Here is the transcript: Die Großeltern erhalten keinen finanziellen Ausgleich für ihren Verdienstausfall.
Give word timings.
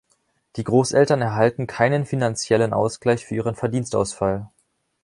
Die 0.55 0.63
Großeltern 0.63 1.21
erhalten 1.21 1.67
keinen 1.67 2.07
finanziellen 2.07 2.73
Ausgleich 2.73 3.23
für 3.23 3.35
ihren 3.35 3.53
Verdienstausfall. 3.53 4.49